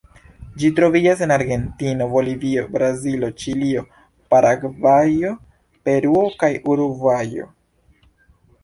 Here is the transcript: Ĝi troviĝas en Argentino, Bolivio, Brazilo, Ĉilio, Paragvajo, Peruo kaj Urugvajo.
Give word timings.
Ĝi 0.61 0.69
troviĝas 0.77 1.19
en 1.25 1.33
Argentino, 1.35 2.07
Bolivio, 2.13 2.63
Brazilo, 2.77 3.29
Ĉilio, 3.43 3.85
Paragvajo, 4.35 5.37
Peruo 5.89 6.27
kaj 6.43 6.53
Urugvajo. 6.75 7.51